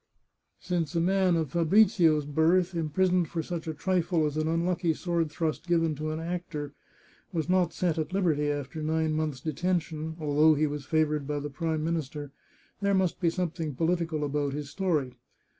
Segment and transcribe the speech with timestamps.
[0.59, 4.93] Since a man of Fa brizio's birth, imprisoned for such a trifle as an unlucky
[4.93, 6.73] 404 The Chartreuse of Parma sword thrust given to an actor,
[7.31, 11.51] was not set at liberty after nine months' detention, although he was favoured by the
[11.51, 12.31] Prime Minister,
[12.81, 15.13] there must be something political about his story.